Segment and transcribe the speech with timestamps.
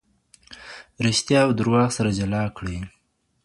[1.05, 2.77] ریښتیا او درواغ سره جلا کړئ.